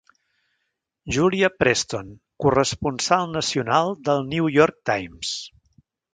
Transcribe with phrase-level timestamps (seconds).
[1.17, 2.09] Julia Preston,
[2.45, 5.37] corresponsal nacional del New York Times.